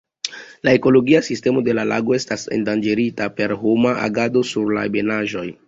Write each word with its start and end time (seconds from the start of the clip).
La 0.67 0.71
ekologia 0.77 1.21
sistemo 1.27 1.63
de 1.67 1.75
la 1.81 1.83
lago 1.91 2.17
estas 2.17 2.47
endanĝerita 2.59 3.29
per 3.37 3.55
homa 3.67 3.95
agado 4.09 4.47
sur 4.57 4.77
la 4.79 4.91
ebenaĵoj. 4.93 5.49